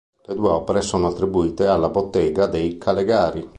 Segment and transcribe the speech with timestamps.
[0.25, 3.47] Le due opere sono attribuite alla bottega dei Calegari.